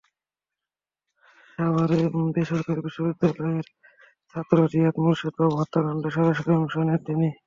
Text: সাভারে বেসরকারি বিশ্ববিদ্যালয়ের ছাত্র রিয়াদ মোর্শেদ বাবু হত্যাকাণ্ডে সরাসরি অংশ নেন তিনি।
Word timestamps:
সাভারে 1.49 1.99
বেসরকারি 2.33 2.79
বিশ্ববিদ্যালয়ের 2.85 3.67
ছাত্র 4.31 4.57
রিয়াদ 4.73 4.95
মোর্শেদ 5.03 5.33
বাবু 5.39 5.53
হত্যাকাণ্ডে 5.59 6.09
সরাসরি 6.15 6.51
অংশ 6.59 6.73
নেন 6.79 6.99
তিনি। 7.07 7.29